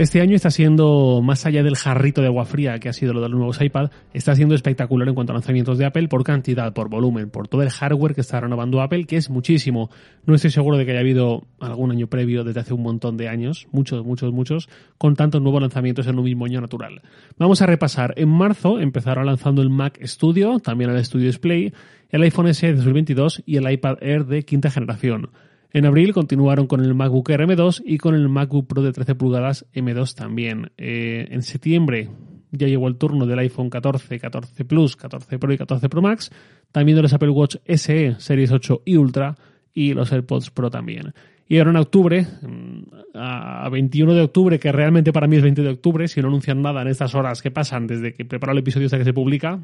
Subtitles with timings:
[0.00, 3.20] Este año está siendo, más allá del jarrito de agua fría que ha sido lo
[3.20, 6.72] de los nuevos iPad, está siendo espectacular en cuanto a lanzamientos de Apple por cantidad,
[6.72, 9.90] por volumen, por todo el hardware que está renovando Apple, que es muchísimo.
[10.24, 13.28] No estoy seguro de que haya habido algún año previo desde hace un montón de
[13.28, 17.02] años, muchos, muchos, muchos, con tantos nuevos lanzamientos en un mismo año natural.
[17.36, 18.14] Vamos a repasar.
[18.16, 21.74] En marzo empezaron lanzando el Mac Studio, también el Studio Display,
[22.08, 25.28] el iPhone SE de 2022 y el iPad Air de quinta generación.
[25.72, 29.14] En abril continuaron con el MacBook Air M2 y con el MacBook Pro de 13
[29.14, 30.72] pulgadas M2 también.
[30.76, 32.10] Eh, en septiembre
[32.50, 36.30] ya llegó el turno del iPhone 14, 14 Plus, 14 Pro y 14 Pro Max,
[36.72, 39.36] también de los Apple Watch SE, Series 8 y Ultra
[39.72, 41.12] y los AirPods Pro también.
[41.46, 42.82] Y ahora en octubre, mm,
[43.14, 46.62] a 21 de octubre, que realmente para mí es 20 de octubre, si no anuncian
[46.62, 49.58] nada en estas horas que pasan desde que preparo el episodio hasta que se publica,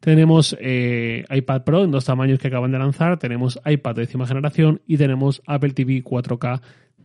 [0.00, 4.26] tenemos eh, iPad Pro en dos tamaños que acaban de lanzar, tenemos iPad de décima
[4.26, 6.60] generación y tenemos Apple TV 4K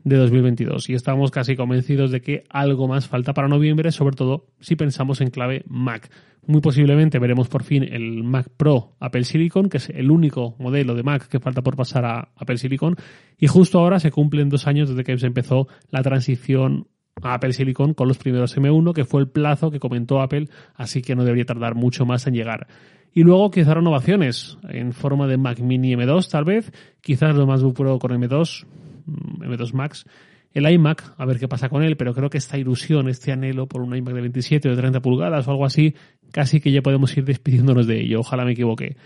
[0.05, 0.89] de 2022.
[0.89, 5.19] Y estamos casi convencidos de que algo más falta para noviembre, sobre todo si pensamos
[5.19, 6.09] en clave Mac.
[6.47, 10.93] Muy posiblemente veremos por fin el Mac Pro Apple Silicon, que es el único modelo
[10.93, 12.95] de Mac que falta por pasar a Apple Silicon.
[13.37, 16.87] Y justo ahora se cumplen dos años desde que se empezó la transición
[17.21, 21.15] Apple Silicon con los primeros M1, que fue el plazo que comentó Apple, así que
[21.15, 22.67] no debería tardar mucho más en llegar.
[23.13, 27.63] Y luego quizás renovaciones en forma de Mac Mini M2 tal vez, quizás lo más
[27.73, 28.65] Pro con M2,
[29.07, 30.05] M2 mm, Max,
[30.51, 33.67] el iMac, a ver qué pasa con él, pero creo que esta ilusión, este anhelo
[33.67, 35.95] por un iMac de 27 o de 30 pulgadas o algo así,
[36.31, 38.97] casi que ya podemos ir despidiéndonos de ello, ojalá me equivoque.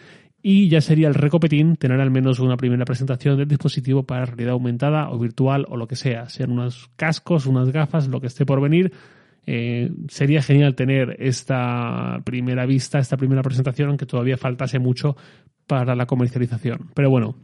[0.41, 4.53] Y ya sería el recopetín tener al menos una primera presentación del dispositivo para realidad
[4.53, 8.45] aumentada o virtual o lo que sea, sean unos cascos, unas gafas, lo que esté
[8.45, 8.93] por venir.
[9.45, 15.17] Eh, sería genial tener esta primera vista, esta primera presentación, aunque todavía faltase mucho
[15.67, 16.91] para la comercialización.
[16.93, 17.35] Pero bueno,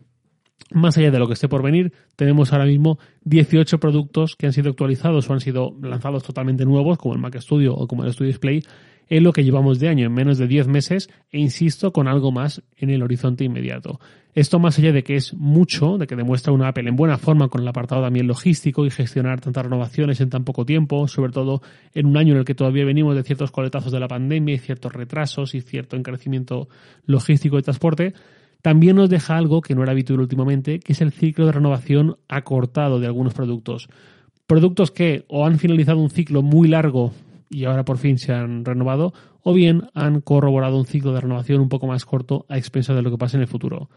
[0.71, 4.53] más allá de lo que esté por venir, tenemos ahora mismo 18 productos que han
[4.53, 8.13] sido actualizados o han sido lanzados totalmente nuevos, como el Mac Studio o como el
[8.13, 8.63] Studio Display,
[9.09, 12.31] en lo que llevamos de año, en menos de 10 meses, e insisto, con algo
[12.31, 13.99] más en el horizonte inmediato.
[14.33, 17.47] Esto más allá de que es mucho, de que demuestra una Apple en buena forma
[17.47, 21.61] con el apartado también logístico y gestionar tantas renovaciones en tan poco tiempo, sobre todo
[21.93, 24.57] en un año en el que todavía venimos de ciertos coletazos de la pandemia y
[24.57, 26.67] ciertos retrasos y cierto encarecimiento
[27.05, 28.13] logístico de transporte,
[28.61, 32.17] también nos deja algo que no era habitual últimamente, que es el ciclo de renovación
[32.27, 33.87] acortado de algunos productos.
[34.47, 37.13] Productos que o han finalizado un ciclo muy largo
[37.55, 41.61] y ahora por fin se han renovado, o bien han corroborado un ciclo de renovación
[41.61, 43.89] un poco más corto a expensas de lo que pasa en el futuro.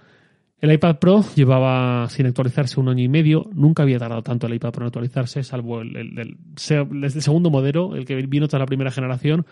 [0.60, 4.54] El iPad Pro llevaba sin actualizarse un año y medio, nunca había tardado tanto el
[4.54, 8.92] iPad Pro en actualizarse, salvo el, el, segundo modelo, el que vino tras la primera
[8.92, 9.44] generación,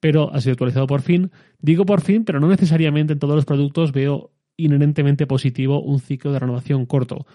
[0.00, 1.30] pero ha sido actualizado por fin.
[1.60, 6.32] Digo por fin, pero no necesariamente en todos los productos veo inherentemente positivo un ciclo
[6.32, 7.26] de renovación corto.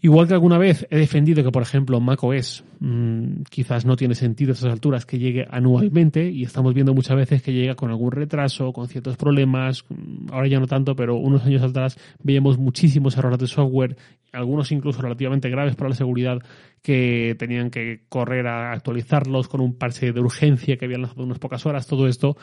[0.00, 4.52] Igual que alguna vez he defendido que, por ejemplo, macOS mmm, quizás no tiene sentido
[4.52, 8.12] a estas alturas que llegue anualmente y estamos viendo muchas veces que llega con algún
[8.12, 13.16] retraso, con ciertos problemas, mm, ahora ya no tanto, pero unos años atrás veíamos muchísimos
[13.16, 13.96] errores de software,
[14.32, 16.38] algunos incluso relativamente graves para la seguridad
[16.80, 21.40] que tenían que correr a actualizarlos con un parche de urgencia que habían lanzado unas
[21.40, 22.36] pocas horas, todo esto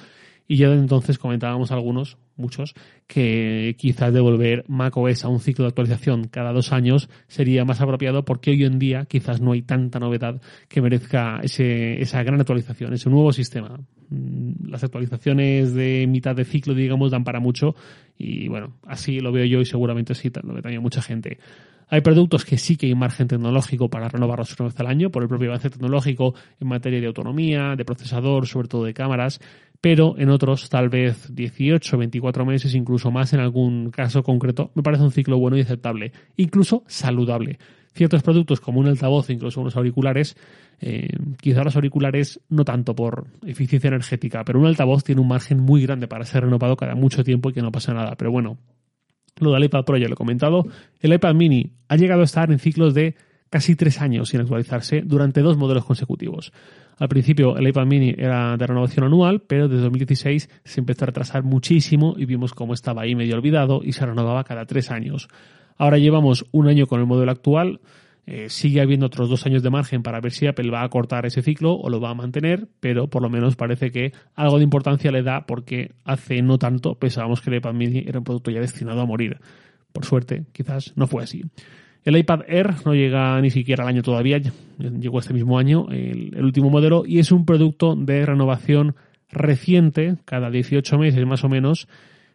[0.47, 2.75] y ya entonces comentábamos algunos, muchos,
[3.07, 8.25] que quizás devolver macOS a un ciclo de actualización cada dos años sería más apropiado
[8.25, 12.93] porque hoy en día quizás no hay tanta novedad que merezca ese, esa gran actualización,
[12.93, 13.79] ese nuevo sistema.
[14.09, 17.75] Mm, las actualizaciones de mitad de ciclo, digamos, dan para mucho
[18.17, 21.39] y bueno, así lo veo yo y seguramente sí lo ve también mucha gente.
[21.87, 25.23] Hay productos que sí que hay margen tecnológico para renovarlos una vez al año por
[25.23, 29.39] el propio avance tecnológico en materia de autonomía, de procesador, sobre todo de cámaras,
[29.81, 34.81] pero en otros tal vez 18, 24 meses, incluso más en algún caso concreto, me
[34.81, 37.59] parece un ciclo bueno y aceptable, incluso saludable.
[37.93, 40.35] Ciertos productos como un altavoz, incluso unos auriculares,
[40.81, 41.07] eh,
[41.39, 45.83] quizá los auriculares no tanto por eficiencia energética, pero un altavoz tiene un margen muy
[45.83, 48.15] grande para ser renovado cada mucho tiempo y que no pasa nada.
[48.17, 48.57] Pero bueno,
[49.39, 50.65] lo del iPad Pro ya lo he comentado.
[50.99, 53.15] El iPad mini ha llegado a estar en ciclos de
[53.49, 56.51] casi tres años sin actualizarse durante dos modelos consecutivos.
[56.97, 61.07] Al principio el iPad mini era de renovación anual, pero desde 2016 se empezó a
[61.07, 65.27] retrasar muchísimo y vimos cómo estaba ahí medio olvidado y se renovaba cada tres años.
[65.77, 67.81] Ahora llevamos un año con el modelo actual,
[68.27, 71.27] eh, sigue habiendo otros dos años de margen para ver si Apple va a cortar
[71.27, 74.63] ese ciclo o lo va a mantener, pero por lo menos parece que algo de
[74.63, 78.49] importancia le da porque hace no tanto pensábamos que el iPad mini era un producto
[78.49, 79.37] ya destinado a morir.
[79.91, 81.43] Por suerte, quizás no fue así.
[82.03, 84.39] El iPad Air no llega ni siquiera al año todavía,
[84.77, 88.95] llegó este mismo año, el, último modelo, y es un producto de renovación
[89.31, 91.87] reciente, cada 18 meses más o menos,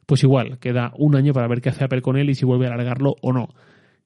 [0.06, 2.66] pues igual, queda un año para ver qué hace Apple con él y si vuelve
[2.66, 3.50] a alargarlo o no.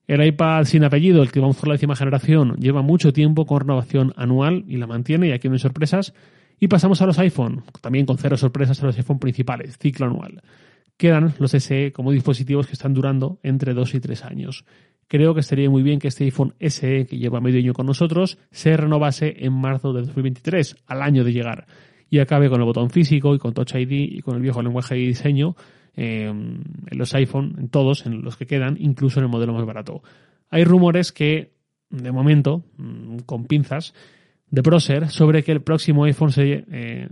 [0.06, 3.60] El iPad sin apellido, el que vamos por la décima generación, lleva mucho tiempo con
[3.60, 6.12] renovación anual y la mantiene y aquí no hay sorpresas.
[6.60, 10.42] Y pasamos a los iPhone, también con cero sorpresas a los iPhone principales, ciclo anual.
[10.96, 14.64] Quedan los SE como dispositivos que están durando entre 2 y 3 años.
[15.08, 18.38] Creo que estaría muy bien que este iPhone SE, que lleva medio año con nosotros,
[18.50, 21.66] se renovase en marzo de 2023, al año de llegar,
[22.10, 24.94] y acabe con el botón físico y con Touch ID y con el viejo lenguaje
[24.94, 25.56] de diseño
[25.96, 29.64] eh, en los iPhone, en todos, en los que quedan, incluso en el modelo más
[29.64, 30.02] barato.
[30.50, 31.52] Hay rumores que,
[31.90, 33.94] de momento, mm, con pinzas,
[34.50, 37.08] de Procer, sobre que el próximo iPhone se eh,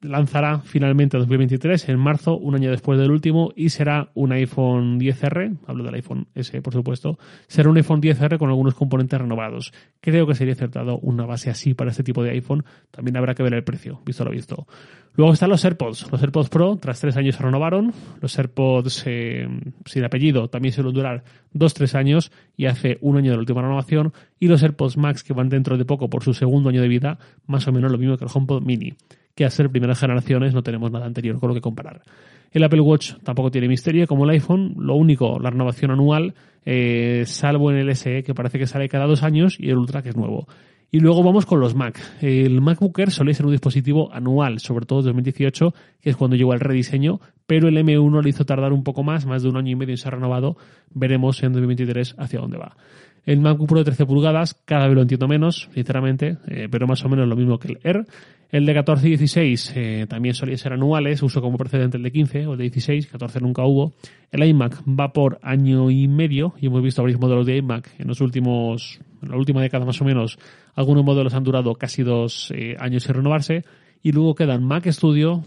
[0.00, 5.00] lanzará finalmente en 2023, en marzo, un año después del último, y será un iPhone
[5.00, 9.72] 10R, hablo del iPhone S, por supuesto, será un iPhone 10R con algunos componentes renovados.
[10.00, 12.64] Creo que sería acertado una base así para este tipo de iPhone.
[12.90, 14.66] También habrá que ver el precio, visto lo visto.
[15.14, 16.12] Luego están los AirPods.
[16.12, 17.92] Los AirPods Pro, tras tres años se renovaron.
[18.20, 19.48] Los AirPods eh,
[19.86, 23.62] sin apellido también suelen durar dos, tres años y hace un año de la última
[23.62, 24.12] renovación.
[24.38, 27.18] Y los AirPods Max, que van dentro de poco por su segundo año de vida,
[27.46, 28.94] más o menos lo mismo que el HomePod Mini
[29.36, 32.02] que a ser primeras generaciones no tenemos nada anterior con lo que comparar.
[32.50, 36.34] El Apple Watch tampoco tiene misterio, como el iPhone, lo único, la renovación anual,
[36.64, 40.02] eh, salvo en el SE, que parece que sale cada dos años, y el Ultra,
[40.02, 40.48] que es nuevo.
[40.90, 42.00] Y luego vamos con los Mac.
[42.22, 46.36] El MacBook Air solía ser un dispositivo anual, sobre todo en 2018, que es cuando
[46.36, 49.58] llegó el rediseño, pero el M1 le hizo tardar un poco más, más de un
[49.58, 50.56] año y medio en ser renovado.
[50.94, 52.76] Veremos en 2023 hacia dónde va.
[53.26, 57.04] El MacBook Pro de 13 pulgadas, cada vez lo entiendo menos, sinceramente, eh, pero más
[57.04, 58.06] o menos lo mismo que el Air.
[58.52, 62.12] El de 14 y 16 eh, también solía ser anuales, uso como precedente el de
[62.12, 63.94] 15 o el de 16, 14 nunca hubo.
[64.30, 68.06] El iMac va por año y medio y hemos visto varios modelos de iMac en
[68.06, 70.38] los últimos, en la última década más o menos.
[70.76, 73.64] Algunos modelos han durado casi dos eh, años sin renovarse.
[74.02, 75.42] Y luego quedan Mac Studio,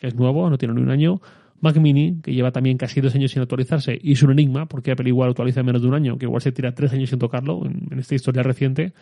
[0.00, 1.20] que es nuevo, no tiene ni un año.
[1.60, 4.92] Mac Mini, que lleva también casi dos años sin actualizarse, y es un enigma, porque
[4.92, 7.18] Apple igual actualiza en menos de un año, que igual se tira tres años sin
[7.18, 8.92] tocarlo en esta historia reciente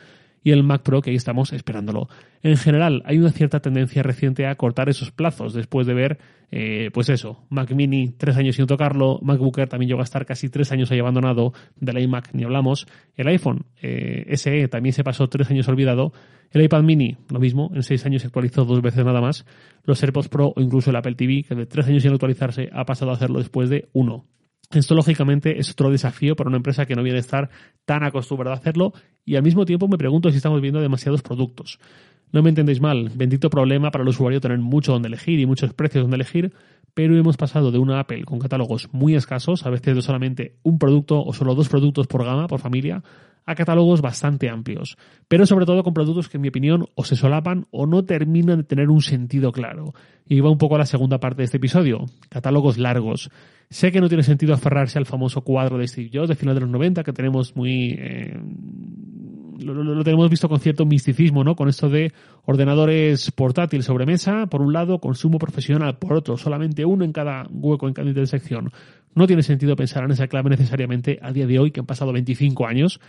[0.43, 2.09] y el Mac Pro, que ahí estamos esperándolo.
[2.43, 6.19] En general, hay una cierta tendencia reciente a cortar esos plazos después de ver,
[6.51, 10.25] eh, pues eso, Mac Mini tres años sin tocarlo, MacBook Air también llegó a estar
[10.25, 12.87] casi tres años ahí abandonado, del iMac ni hablamos,
[13.17, 16.13] el iPhone eh, SE también se pasó tres años olvidado,
[16.51, 19.45] el iPad Mini, lo mismo, en seis años se actualizó dos veces nada más,
[19.85, 22.85] los AirPods Pro o incluso el Apple TV, que de tres años sin actualizarse ha
[22.85, 24.25] pasado a hacerlo después de uno.
[24.71, 27.49] Esto, lógicamente, es otro desafío para una empresa que no viene a estar
[27.87, 28.93] tan acostumbrada a hacerlo
[29.25, 31.79] y al mismo tiempo me pregunto si estamos viendo demasiados productos.
[32.33, 35.73] No me entendéis mal, bendito problema para el usuario tener mucho donde elegir y muchos
[35.73, 36.53] precios donde elegir,
[36.93, 40.79] pero hemos pasado de una Apple con catálogos muy escasos, a veces de solamente un
[40.79, 43.03] producto o solo dos productos por gama, por familia,
[43.49, 47.17] a catálogos bastante amplios, pero sobre todo con productos que en mi opinión o se
[47.17, 49.95] solapan o no terminan de tener un sentido claro.
[50.27, 53.31] Y va un poco a la segunda parte de este episodio, catálogos largos.
[53.71, 56.61] Sé que no tiene sentido aferrarse al famoso cuadro de Steve Jobs de final de
[56.61, 57.97] los 90 que tenemos muy...
[57.99, 58.39] Eh,
[59.65, 61.57] lo, tenemos visto con cierto misticismo, ¿no?
[61.57, 62.13] Con esto de
[62.45, 67.47] ordenadores portátil sobre mesa, por un lado, consumo profesional por otro, solamente uno en cada
[67.51, 68.71] hueco, en cada intersección.
[69.15, 72.13] No tiene sentido pensar en esa clave necesariamente a día de hoy, que han pasado
[72.13, 73.01] 25 años,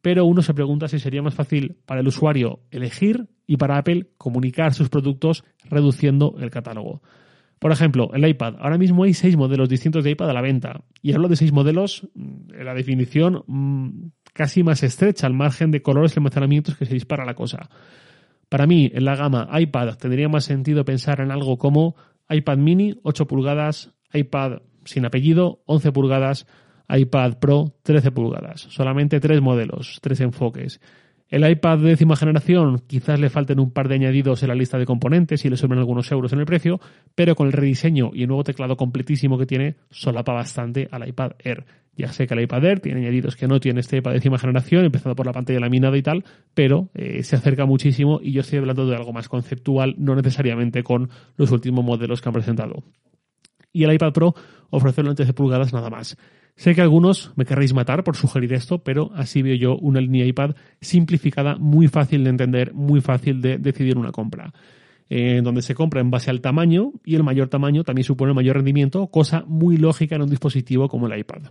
[0.00, 4.10] pero uno se pregunta si sería más fácil para el usuario elegir y para Apple
[4.16, 7.02] comunicar sus productos reduciendo el catálogo.
[7.58, 8.54] Por ejemplo, el iPad.
[8.60, 10.84] Ahora mismo hay seis modelos distintos de iPad a la venta.
[11.02, 15.82] Y hablo de seis modelos, en la definición mm, casi más estrecha, al margen de
[15.82, 17.68] colores y almacenamientos que se dispara la cosa.
[18.48, 21.96] Para mí, en la gama iPad tendría más sentido pensar en algo como
[22.30, 26.46] iPad mini, 8 pulgadas, iPad sin apellido, 11 pulgadas,
[26.88, 28.62] iPad Pro, 13 pulgadas.
[28.70, 30.80] Solamente tres modelos, tres enfoques.
[31.28, 34.78] El iPad de décima generación quizás le falten un par de añadidos en la lista
[34.78, 36.80] de componentes y le suben algunos euros en el precio,
[37.14, 41.32] pero con el rediseño y el nuevo teclado completísimo que tiene, solapa bastante al iPad
[41.44, 41.66] Air.
[41.98, 44.38] Ya sé que el iPad Air tiene añadidos que no tiene este iPad de décima
[44.38, 48.40] generación, empezando por la pantalla laminada y tal, pero eh, se acerca muchísimo y yo
[48.40, 52.84] estoy hablando de algo más conceptual, no necesariamente con los últimos modelos que han presentado.
[53.70, 54.34] Y el iPad Pro
[54.70, 56.16] ofrece 13 pulgadas nada más.
[56.56, 60.26] Sé que algunos me querréis matar por sugerir esto, pero así veo yo una línea
[60.26, 64.52] iPad simplificada, muy fácil de entender, muy fácil de decidir una compra.
[65.10, 68.56] Eh, donde se compra en base al tamaño y el mayor tamaño también supone mayor
[68.56, 71.44] rendimiento, cosa muy lógica en un dispositivo como el iPad.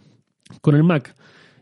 [0.61, 1.15] Con el Mac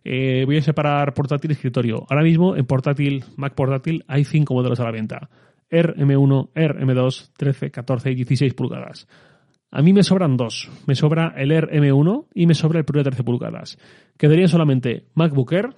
[0.04, 2.06] eh, voy a separar portátil y escritorio.
[2.10, 5.30] Ahora mismo en portátil, Mac portátil, hay cinco modelos a la venta.
[5.70, 9.08] Air M1, Air M2, 13, 14 y 16 pulgadas.
[9.76, 10.70] A mí me sobran dos.
[10.88, 13.78] Me sobra el Air M1 y me sobra el Pro de 13 pulgadas.
[14.18, 15.76] Quedarían solamente MacBook Air,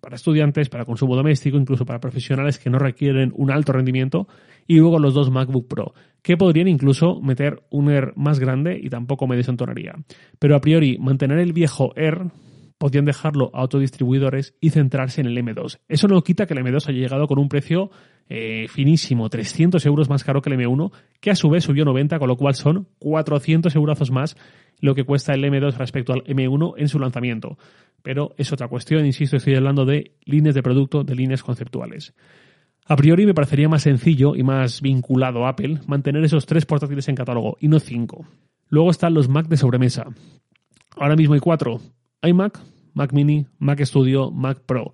[0.00, 4.26] para estudiantes, para consumo doméstico, incluso para profesionales que no requieren un alto rendimiento,
[4.66, 8.90] y luego los dos MacBook Pro, que podrían incluso meter un Air más grande y
[8.90, 9.94] tampoco me desentonaría.
[10.40, 12.32] Pero a priori, mantener el viejo Air
[12.78, 15.80] podrían dejarlo a autodistribuidores y centrarse en el M2.
[15.88, 17.90] Eso no quita que el M2 haya llegado con un precio
[18.28, 22.18] eh, finísimo, 300 euros más caro que el M1, que a su vez subió 90,
[22.18, 24.36] con lo cual son 400 euros más
[24.80, 27.58] lo que cuesta el M2 respecto al M1 en su lanzamiento.
[28.02, 32.14] Pero es otra cuestión, insisto, estoy hablando de líneas de producto, de líneas conceptuales.
[32.86, 37.08] A priori me parecería más sencillo y más vinculado a Apple mantener esos tres portátiles
[37.08, 38.26] en catálogo y no cinco.
[38.68, 40.06] Luego están los Mac de sobremesa.
[40.96, 41.80] Ahora mismo hay cuatro
[42.22, 42.58] iMac,
[42.94, 44.92] Mac Mini, Mac Studio, Mac Pro.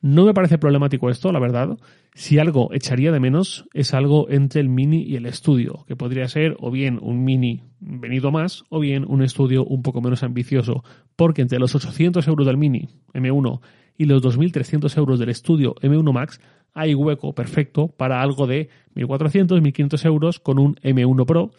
[0.00, 1.78] No me parece problemático esto, la verdad.
[2.12, 6.28] Si algo echaría de menos es algo entre el Mini y el Studio, que podría
[6.28, 10.84] ser o bien un Mini venido más o bien un estudio un poco menos ambicioso,
[11.16, 13.60] porque entre los 800 euros del Mini M1
[13.96, 16.40] y los 2.300 euros del estudio M1 Max
[16.74, 21.50] hay hueco perfecto para algo de 1.400, 1.500 euros con un M1 Pro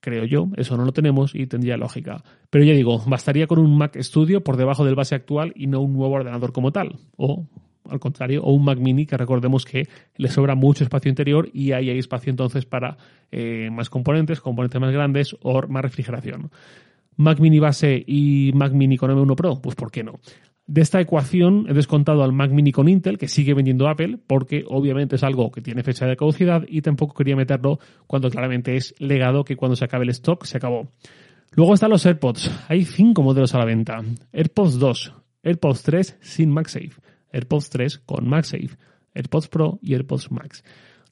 [0.00, 2.22] creo yo, eso no lo tenemos y tendría lógica.
[2.50, 5.80] Pero ya digo, bastaría con un Mac Studio por debajo del base actual y no
[5.80, 6.98] un nuevo ordenador como tal.
[7.16, 7.46] O,
[7.88, 11.72] al contrario, o un Mac Mini que recordemos que le sobra mucho espacio interior y
[11.72, 12.96] ahí hay espacio entonces para
[13.30, 16.50] eh, más componentes, componentes más grandes o más refrigeración.
[17.16, 20.20] Mac Mini base y Mac Mini con M1 Pro, pues ¿por qué no?
[20.70, 24.62] De esta ecuación he descontado al Mac Mini con Intel, que sigue vendiendo Apple, porque
[24.68, 28.94] obviamente es algo que tiene fecha de caducidad y tampoco quería meterlo cuando claramente es
[29.00, 30.92] legado que cuando se acabe el stock se acabó.
[31.56, 32.66] Luego están los AirPods.
[32.68, 34.00] Hay cinco modelos a la venta.
[34.32, 36.92] AirPods 2, AirPods 3 sin MagSafe,
[37.32, 38.70] AirPods 3 con MagSafe,
[39.12, 40.62] AirPods Pro y AirPods Max.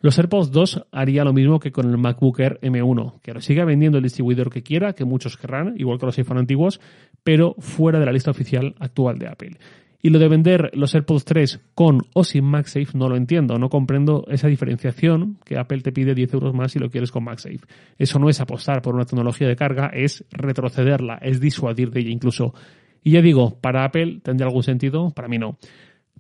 [0.00, 3.64] Los AirPods 2 haría lo mismo que con el MacBook Air M1, que lo siga
[3.64, 6.80] vendiendo el distribuidor que quiera, que muchos querrán, igual que los iPhone antiguos,
[7.24, 9.58] pero fuera de la lista oficial actual de Apple.
[10.00, 13.68] Y lo de vender los AirPods 3 con o sin MagSafe no lo entiendo, no
[13.68, 17.60] comprendo esa diferenciación que Apple te pide 10 euros más si lo quieres con MagSafe.
[17.98, 22.10] Eso no es apostar por una tecnología de carga, es retrocederla, es disuadir de ella
[22.10, 22.54] incluso.
[23.02, 25.58] Y ya digo, para Apple tendría algún sentido, para mí no.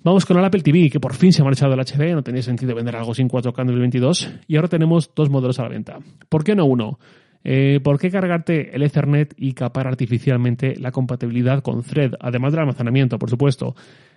[0.04, 2.42] Vamos con el Apple TV, que por fin se ha marchado el HD, no tenía
[2.42, 5.68] sentido vender algo sin 4K en el 22, y ahora tenemos dos modelos a la
[5.70, 5.98] venta.
[6.28, 6.98] ¿Por qué no uno?
[7.42, 12.60] Eh, ¿Por qué cargarte el Ethernet y capar artificialmente la compatibilidad con Thread, además del
[12.60, 13.74] almacenamiento, por supuesto?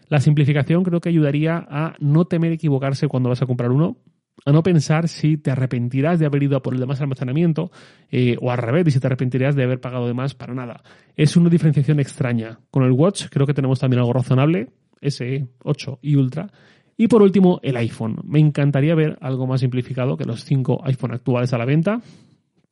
[0.08, 3.98] La simplificación creo que ayudaría a no temer equivocarse cuando vas a comprar uno,
[4.46, 7.72] a no pensar si te arrepentirás de haber ido por el de más almacenamiento
[8.12, 10.84] eh, o al revés, y si te arrepentirás de haber pagado de más para nada.
[11.16, 12.60] Es una diferenciación extraña.
[12.70, 14.70] Con el Watch creo que tenemos también algo razonable,
[15.02, 16.52] SE 8 y Ultra.
[16.98, 18.18] Y por último, el iPhone.
[18.24, 22.02] Me encantaría ver algo más simplificado que los cinco iPhone actuales a la venta,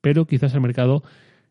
[0.02, 1.04] pero quizás el mercado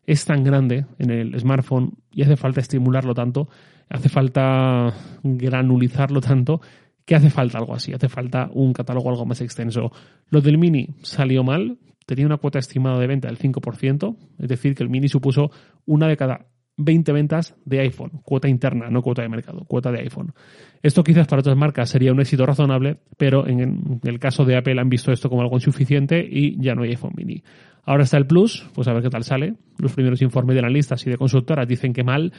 [0.05, 3.49] es tan grande en el smartphone y hace falta estimularlo tanto,
[3.89, 4.93] hace falta
[5.23, 6.61] granulizarlo tanto,
[7.05, 9.91] que hace falta algo así, hace falta un catálogo algo más extenso.
[10.29, 14.73] Lo del Mini salió mal, tenía una cuota estimada de venta del 5%, es decir,
[14.73, 15.51] que el Mini supuso
[15.85, 16.47] una de cada
[16.79, 20.33] 20 ventas de iPhone, cuota interna, no cuota de mercado, cuota de iPhone.
[20.81, 24.79] Esto quizás para otras marcas sería un éxito razonable, pero en el caso de Apple
[24.79, 27.43] han visto esto como algo insuficiente y ya no hay iPhone mini.
[27.83, 29.55] Ahora está el Plus, pues a ver qué tal sale.
[29.77, 32.31] Los primeros informes de analistas y de consultoras dicen que mal.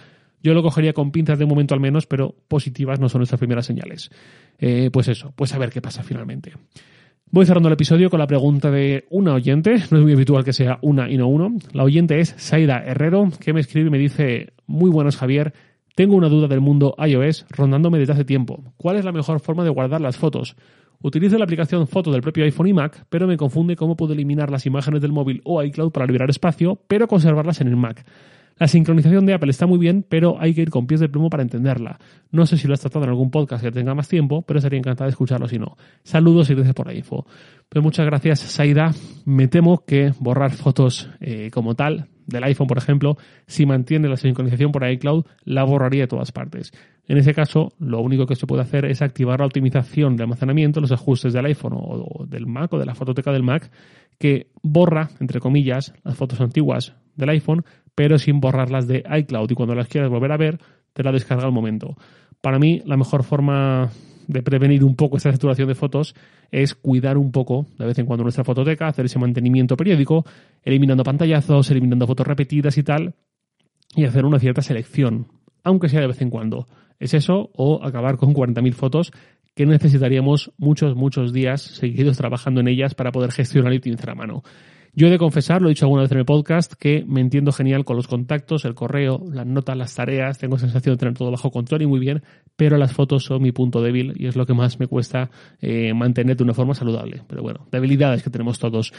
[0.43, 3.67] Yo lo cogería con pinzas de momento al menos, pero positivas no son nuestras primeras
[3.67, 4.11] señales.
[4.59, 6.53] Eh, pues eso, pues a ver qué pasa finalmente.
[7.33, 10.53] Voy cerrando el episodio con la pregunta de una oyente, no es muy habitual que
[10.53, 11.55] sea una y no uno.
[11.73, 15.55] La oyente es Saida Herrero, que me escribe y me dice, muy buenas Javier,
[15.95, 18.65] tengo una duda del mundo iOS rondándome desde hace tiempo.
[18.77, 20.57] ¿Cuál es la mejor forma de guardar las fotos?
[21.03, 24.51] Utilizo la aplicación Foto del propio iPhone y Mac, pero me confunde cómo puedo eliminar
[24.51, 28.05] las imágenes del móvil o iCloud para liberar espacio, pero conservarlas en el Mac.
[28.61, 31.31] La sincronización de Apple está muy bien, pero hay que ir con pies de plomo
[31.31, 31.99] para entenderla.
[32.31, 34.79] No sé si lo has tratado en algún podcast que tenga más tiempo, pero sería
[34.79, 35.79] encantado de escucharlo si no.
[36.02, 37.25] Saludos y gracias por la info.
[37.71, 38.90] Pues muchas gracias, Saida.
[39.25, 44.19] Me temo que borrar fotos eh, como tal, del iPhone, por ejemplo, si mantiene la
[44.19, 46.71] sincronización por iCloud, la borraría de todas partes.
[47.09, 50.83] En ese caso, lo único que se puede hacer es activar la optimización de almacenamiento,
[50.83, 53.71] los ajustes del iPhone o del Mac o de la fototeca del Mac,
[54.19, 57.64] que borra, entre comillas, las fotos antiguas del iPhone,
[57.95, 60.59] pero sin borrarlas de iCloud y cuando las quieras volver a ver,
[60.93, 61.97] te la descarga al momento.
[62.41, 63.91] Para mí, la mejor forma
[64.27, 66.15] de prevenir un poco esta saturación de fotos
[66.51, 70.25] es cuidar un poco de vez en cuando nuestra fototeca, hacer ese mantenimiento periódico,
[70.63, 73.15] eliminando pantallazos, eliminando fotos repetidas y tal,
[73.95, 75.27] y hacer una cierta selección,
[75.65, 76.69] aunque sea de vez en cuando.
[76.99, 79.13] Es eso o acabar con 40.000 fotos
[79.55, 84.15] que necesitaríamos muchos, muchos días seguidos trabajando en ellas para poder gestionar y utilizar a
[84.15, 84.43] mano.
[84.93, 87.53] Yo he de confesar, lo he dicho alguna vez en el podcast, que me entiendo
[87.53, 91.31] genial con los contactos, el correo, las notas, las tareas, tengo sensación de tener todo
[91.31, 92.23] bajo control y muy bien,
[92.57, 95.31] pero las fotos son mi punto débil y es lo que más me cuesta
[95.61, 97.23] eh, mantener de una forma saludable.
[97.29, 98.93] Pero bueno, debilidades que tenemos todos.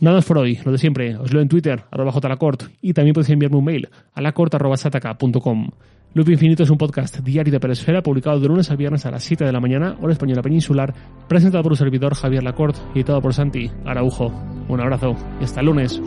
[0.00, 3.30] Nada por hoy, lo de siempre, os leo en Twitter, arroba jlacort, y también podéis
[3.30, 5.70] enviarme un mail a lacort.sataka.com.
[6.12, 9.22] Loop Infinito es un podcast diario de Peresfera publicado de lunes a viernes a las
[9.22, 10.92] 7 de la mañana, hora española peninsular,
[11.28, 14.32] presentado por un servidor Javier Lacorte y editado por Santi Araujo.
[14.68, 16.02] Un abrazo y hasta el lunes.